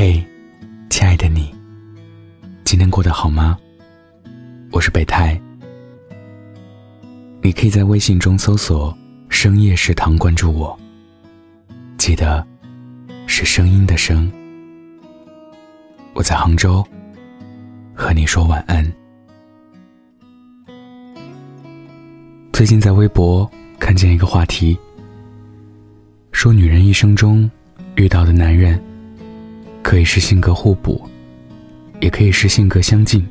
[0.00, 0.24] 嘿，
[0.88, 1.52] 亲爱的你，
[2.62, 3.58] 今天过得好吗？
[4.70, 5.36] 我是北太，
[7.42, 8.96] 你可以在微信中搜索
[9.28, 10.78] “深夜食堂”关注我，
[11.96, 12.46] 记得
[13.26, 14.30] 是声音的声。
[16.14, 16.86] 我在杭州，
[17.92, 18.88] 和你说晚安。
[22.52, 24.78] 最近在微博看见一个话题，
[26.30, 27.50] 说女人一生中
[27.96, 28.80] 遇到的男人。
[29.88, 31.00] 可以是性格互补，
[32.02, 33.26] 也可以是性格相近。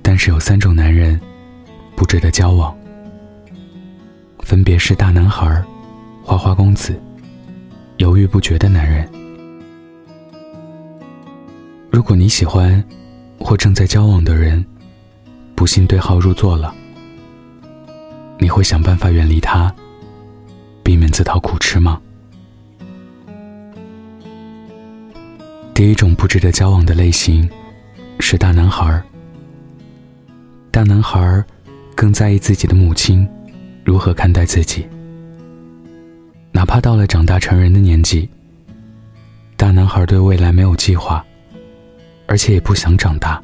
[0.00, 1.20] 但是有三种男人
[1.94, 2.74] 不值得交往，
[4.38, 5.62] 分别是大男孩、
[6.24, 6.98] 花花公子、
[7.98, 9.06] 犹豫不决的男人。
[11.90, 12.82] 如果你喜欢
[13.38, 14.64] 或正在交往的人
[15.54, 16.74] 不幸对号入座了，
[18.38, 19.70] 你会想办法远离他，
[20.82, 22.00] 避免自讨苦吃吗？
[25.76, 27.46] 第一种不值得交往的类型，
[28.18, 29.04] 是大男孩儿。
[30.70, 31.44] 大男孩儿
[31.94, 33.28] 更在意自己的母亲
[33.84, 34.88] 如何看待自己，
[36.50, 38.26] 哪怕到了长大成人的年纪，
[39.54, 41.22] 大男孩对未来没有计划，
[42.26, 43.38] 而且也不想长大。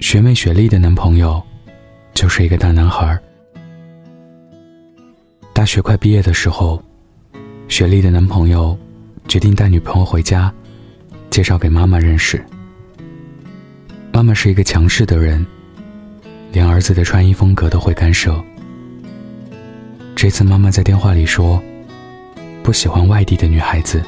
[0.00, 1.40] 学妹雪莉的男朋友
[2.14, 3.22] 就是一个大男孩儿。
[5.54, 6.82] 大学快毕业的时候，
[7.68, 8.76] 雪莉的男朋友。
[9.30, 10.52] 决定带女朋友回家，
[11.30, 12.44] 介绍给妈妈认识。
[14.12, 15.46] 妈妈是一个强势的人，
[16.50, 18.34] 连儿子的穿衣风格都会干涉。
[20.16, 21.62] 这次妈妈在电话里说，
[22.64, 24.02] 不喜欢外地的女孩子，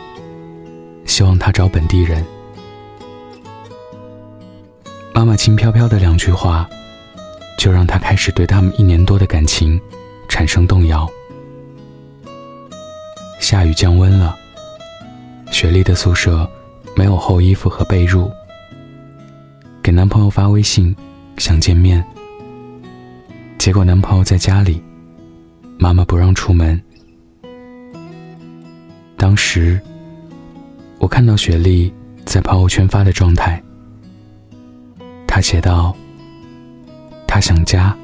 [1.04, 2.26] 希望他找本地人。
[5.14, 6.68] 妈妈轻飘飘的两句话，
[7.56, 9.80] 就让他开始对他们一年多的感情
[10.28, 11.08] 产生动摇。
[13.38, 14.36] 下雨降温了。
[15.52, 16.48] 雪莉的宿舍
[16.96, 18.28] 没有厚衣服和被褥，
[19.82, 20.96] 给男朋友发微信
[21.36, 22.02] 想见面，
[23.58, 24.82] 结果男朋友在家里，
[25.78, 26.82] 妈妈不让出门。
[29.16, 29.78] 当时
[30.98, 31.92] 我看到雪莉
[32.24, 33.62] 在朋友圈发的状态，
[35.28, 35.94] 她写道
[37.28, 37.94] ：“她想家，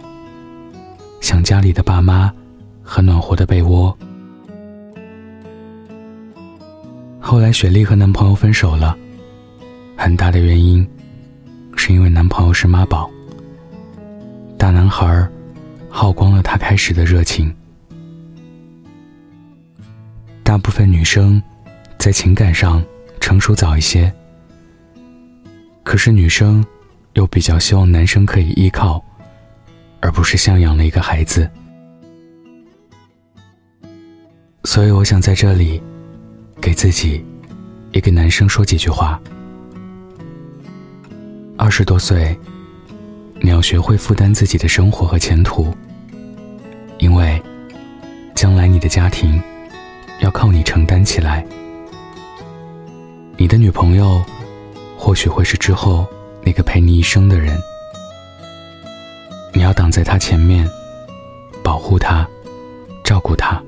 [1.22, 2.32] 想家里的爸妈
[2.82, 3.96] 和暖和的被窝。”
[7.20, 8.96] 后来，雪莉和男朋友分手了。
[9.96, 10.88] 很大的原因，
[11.76, 13.10] 是因为男朋友是妈宝。
[14.56, 15.28] 大男孩
[15.90, 17.54] 耗光了她开始的热情。
[20.42, 21.42] 大部分女生
[21.98, 22.82] 在情感上
[23.20, 24.10] 成熟早一些，
[25.82, 26.64] 可是女生
[27.14, 29.04] 又比较希望男生可以依靠，
[30.00, 31.50] 而不是像养了一个孩子。
[34.64, 35.82] 所以，我想在这里。
[36.68, 37.24] 给自己，
[37.92, 39.18] 也给男生说几句话。
[41.56, 42.38] 二十多岁，
[43.40, 45.74] 你要学会负担自己的生活和前途，
[46.98, 47.42] 因为
[48.34, 49.42] 将来你的家庭
[50.20, 51.42] 要靠你承担起来。
[53.38, 54.22] 你的女朋友
[54.94, 56.06] 或许会是之后
[56.44, 57.58] 那个陪你一生的人，
[59.54, 60.68] 你要挡在她前面，
[61.64, 62.28] 保护她，
[63.02, 63.58] 照顾她。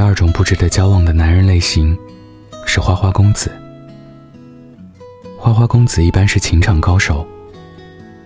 [0.00, 1.94] 第二种不值得交往的男人类型，
[2.64, 3.52] 是花花公子。
[5.36, 7.26] 花花公子一般是情场高手，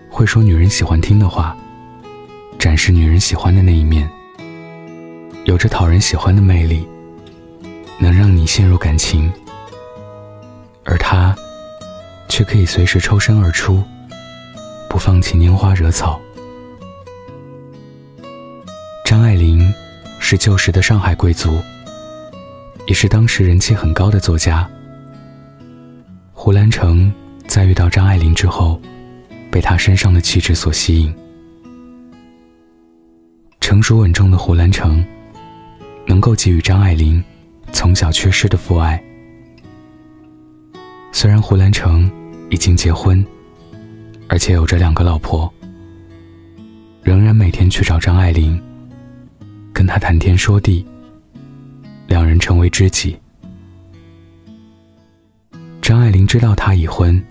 [0.08, 1.56] 会说女人喜欢听的话，
[2.60, 4.08] 展示女人喜欢的那一面，
[5.46, 6.86] 有着讨人喜欢的魅力，
[7.98, 9.28] 能让你陷入感情。
[10.84, 11.34] 而他，
[12.28, 13.82] 却可以随时抽身而出，
[14.88, 16.20] 不放弃拈花惹草。
[20.34, 21.62] 是旧时的上海贵族，
[22.88, 24.68] 也是当时人气很高的作家。
[26.32, 27.12] 胡兰成
[27.46, 28.80] 在遇到张爱玲之后，
[29.48, 31.14] 被她身上的气质所吸引。
[33.60, 35.06] 成熟稳重的胡兰成，
[36.04, 37.22] 能够给予张爱玲
[37.70, 39.00] 从小缺失的父爱。
[41.12, 42.10] 虽然胡兰成
[42.50, 43.24] 已经结婚，
[44.28, 45.48] 而且有着两个老婆，
[47.04, 48.60] 仍然每天去找张爱玲。
[49.74, 50.86] 跟他谈天说地，
[52.06, 53.18] 两人成为知己。
[55.82, 57.22] 张爱玲知道他已婚，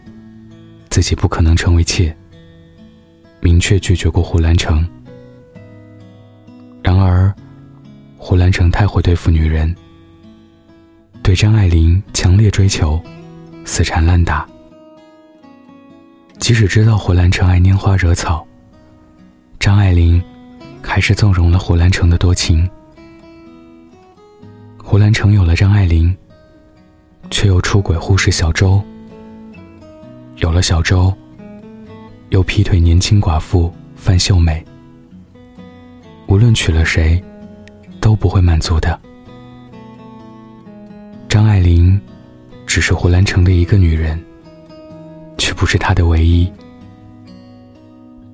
[0.90, 2.16] 自己不可能成为妾，
[3.40, 4.86] 明确拒绝过胡兰成。
[6.84, 7.34] 然而，
[8.18, 9.74] 胡兰成太会对付女人，
[11.24, 13.02] 对张爱玲强烈追求，
[13.64, 14.46] 死缠烂打。
[16.40, 18.46] 即使知道胡兰成爱拈花惹草，
[19.60, 20.22] 张爱玲。
[20.84, 22.70] 还是纵容了胡兰成的多情，
[24.78, 26.16] 胡兰成有了张爱玲，
[27.32, 28.80] 却又出轨护士小周；
[30.36, 31.12] 有了小周，
[32.30, 34.64] 又劈腿年轻寡妇范秀美。
[36.28, 37.22] 无论娶了谁，
[38.00, 39.00] 都不会满足的。
[41.28, 42.00] 张爱玲
[42.68, 44.24] 只是胡兰成的一个女人，
[45.40, 46.52] 却不是他的唯一。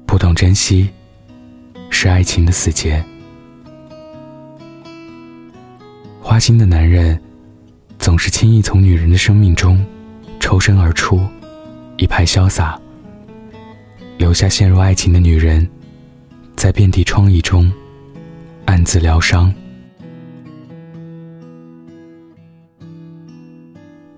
[0.06, 0.90] 不懂珍惜，
[2.02, 3.04] 是爱情的死结。
[6.22, 7.22] 花心的男人，
[7.98, 9.86] 总是轻易从女人的生命中
[10.40, 11.20] 抽身而出，
[11.98, 12.80] 一派潇洒，
[14.18, 15.70] 留下陷入爱情的女人，
[16.56, 17.70] 在遍地疮痍中。
[18.64, 19.54] 暗自疗伤。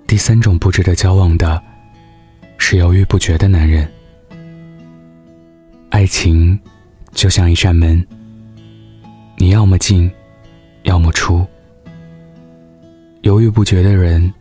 [0.05, 1.59] 第三种不值得交往的，
[2.59, 3.91] 是犹豫不决的男人。
[5.89, 6.59] 爱情
[7.11, 8.05] 就像一扇门，
[9.37, 10.11] 你要么进，
[10.83, 11.45] 要么出。
[13.21, 14.33] 犹豫不决的人，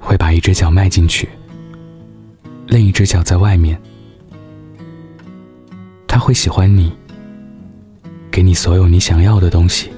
[0.00, 1.28] 会把一只脚迈进去，
[2.66, 3.80] 另一只脚在外面。
[6.06, 6.92] 他会喜欢你。
[8.32, 9.90] 给你所有你想要的东西，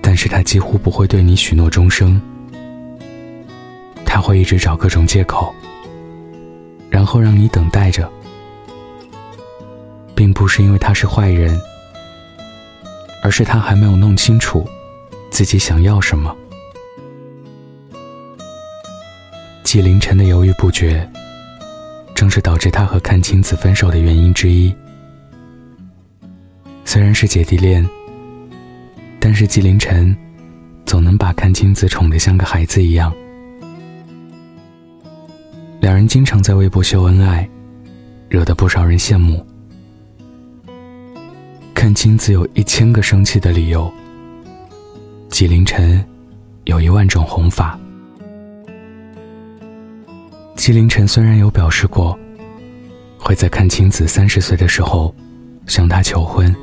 [0.00, 2.20] 但是他几乎不会对你许诺终生。
[4.06, 5.52] 他会一直找各种借口，
[6.88, 8.10] 然后让你等待着，
[10.20, 11.58] 并不是因为他是坏人，
[13.22, 14.68] 而是他还没有弄清楚
[15.30, 16.36] 自己想要什么。
[19.62, 21.10] 纪凌尘的犹豫不决，
[22.14, 24.70] 正是导致他和阚清子分手的原因之一。
[26.84, 27.88] 虽然是姐弟恋，
[29.18, 30.14] 但是纪凌尘
[30.84, 33.10] 总能把阚清子宠得像个孩子一样。
[35.80, 37.48] 两人经常在微博秀恩爱，
[38.28, 39.42] 惹得不少人羡慕。
[41.80, 43.90] 看清子有一千个生气的理由，
[45.30, 46.04] 纪凌尘
[46.64, 47.80] 有一万种哄法。
[50.56, 52.18] 纪凌尘虽然有表示过，
[53.16, 55.14] 会在看清子三十岁的时候
[55.66, 56.54] 向她求婚。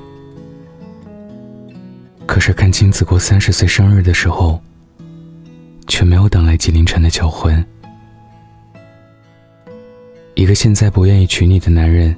[2.27, 4.61] 可是，看清子过三十岁生日的时候，
[5.87, 7.65] 却没有等来纪凌尘的求婚。
[10.35, 12.15] 一个现在不愿意娶你的男人，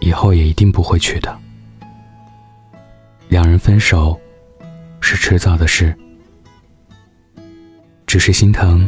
[0.00, 1.38] 以后也一定不会娶的。
[3.32, 4.20] 两人分手，
[5.00, 5.96] 是迟早的事。
[8.06, 8.86] 只是心疼，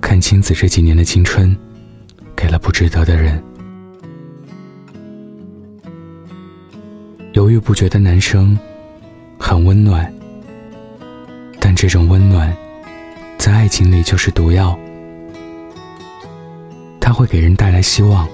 [0.00, 1.56] 看清子这几年的青春，
[2.34, 3.40] 给了不值得的人。
[7.34, 8.58] 犹豫不决的男生。
[9.38, 10.12] 很温暖，
[11.60, 12.52] 但这种温暖，
[13.38, 14.76] 在爱情里就是毒药。
[16.98, 18.28] 他会给人带来希望，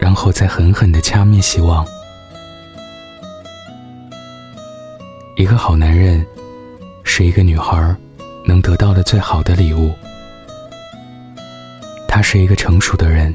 [0.00, 1.86] 然后再狠狠的掐灭希望。
[5.40, 6.22] 一个好男人，
[7.02, 7.96] 是一个女孩
[8.44, 9.90] 能得到的最好的礼物。
[12.06, 13.34] 他是一个成熟的人，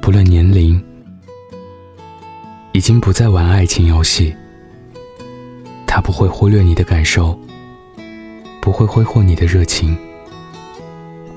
[0.00, 0.84] 不论年龄，
[2.72, 4.34] 已经不再玩爱情游戏。
[5.86, 7.38] 他不会忽略你的感受，
[8.60, 9.96] 不会挥霍你的热情，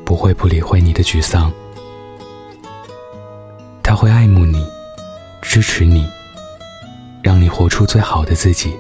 [0.03, 1.53] 不会不理会你的沮丧。
[3.83, 4.65] 他会爱慕你，
[5.43, 6.09] 支持你，
[7.21, 8.75] 让你活出最好的自己。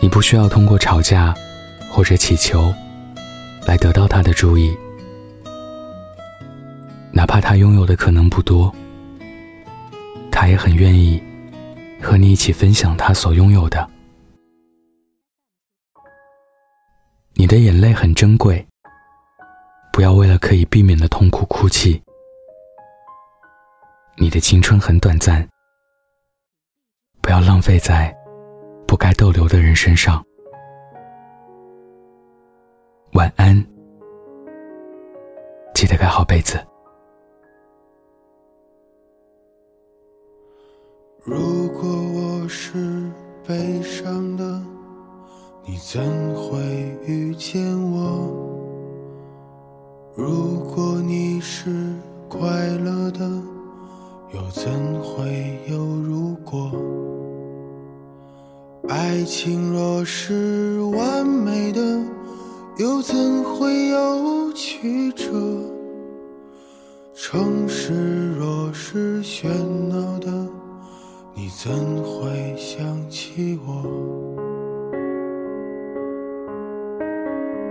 [0.00, 1.34] 你不需要通过吵架
[1.90, 2.72] 或者乞求
[3.66, 4.76] 来得到他的注意，
[7.12, 8.74] 哪怕他拥有的可能不多，
[10.30, 11.22] 他也很愿意。
[12.02, 13.86] 和你一起分享他所拥有的。
[17.34, 18.66] 你的眼泪很珍贵，
[19.92, 22.02] 不要为了可以避免的痛苦哭泣。
[24.16, 25.46] 你的青春很短暂，
[27.20, 28.16] 不要浪费在
[28.90, 30.20] 不该逗留的人身上。
[33.12, 33.54] 晚安，
[35.72, 36.58] 记得盖好被子。
[41.22, 43.08] 如果我是
[43.46, 44.60] 悲伤的，
[45.64, 46.02] 你怎
[46.34, 46.58] 会
[47.06, 48.26] 遇见我？
[50.16, 51.94] 如果你是
[52.28, 53.20] 快乐的，
[54.34, 54.68] 又怎
[55.00, 56.72] 会有如果？
[58.90, 61.80] 爱情若是完美的，
[62.76, 65.30] 又怎会有曲折？
[67.14, 69.46] 城市若是喧
[69.88, 70.28] 闹的。
[71.36, 71.70] 你怎
[72.02, 73.84] 会想起我？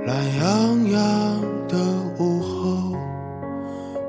[0.05, 1.77] 懒洋洋的
[2.17, 2.97] 午后，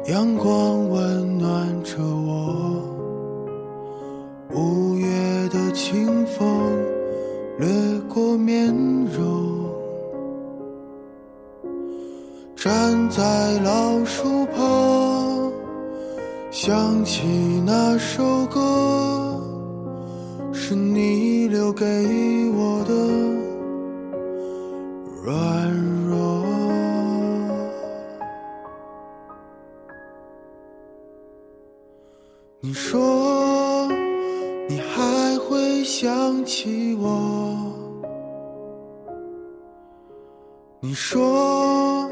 [0.06, 2.84] 阳光温暖着我。
[4.54, 5.08] 五月
[5.48, 5.58] 的。
[5.72, 6.69] 清风
[7.60, 7.68] 掠
[8.08, 8.74] 过面
[9.14, 9.68] 容，
[12.56, 15.52] 站在老树旁，
[16.50, 19.38] 想起那首歌，
[20.54, 21.84] 是你留给
[36.40, 37.54] 想起我？
[40.80, 42.08] 你说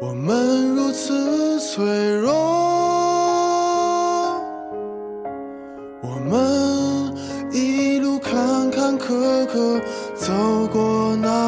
[0.00, 1.84] 我们如此脆
[2.18, 2.30] 弱，
[6.02, 7.12] 我们
[7.50, 9.82] 一路坎坎坷坷
[10.14, 10.32] 走
[10.72, 11.47] 过那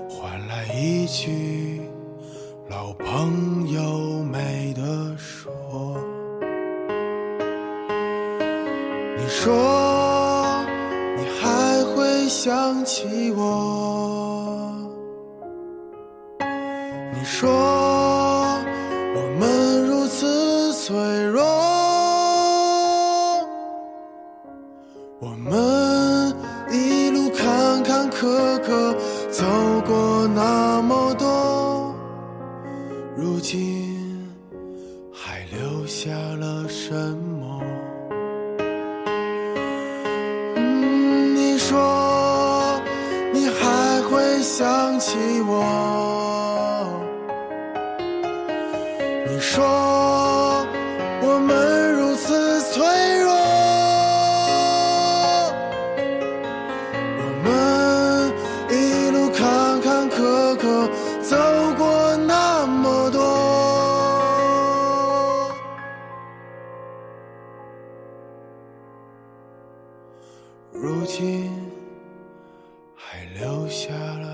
[0.21, 1.81] 换来一句
[2.69, 5.51] 老朋友没得说。
[9.17, 10.63] 你说
[11.17, 14.71] 你还会想起我？
[16.39, 17.49] 你说
[19.15, 19.19] 我？
[19.39, 20.95] 们如此脆
[21.31, 21.41] 弱，
[25.19, 25.29] 我？
[25.35, 25.70] 们
[49.41, 49.65] 说
[51.23, 52.83] 我们如此脆
[53.21, 53.33] 弱，
[57.17, 57.49] 我们
[58.69, 60.87] 一路坎坎坷坷
[61.21, 61.35] 走
[61.75, 63.19] 过那么多。
[70.71, 71.51] 如今
[72.95, 74.30] 还留下了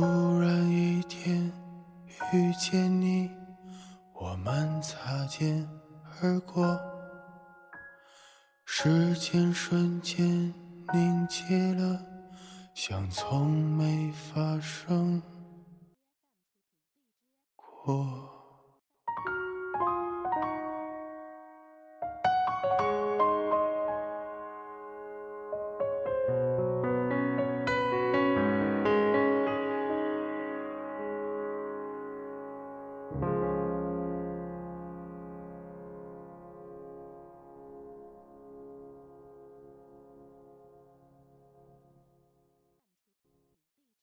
[0.00, 0.27] Oh.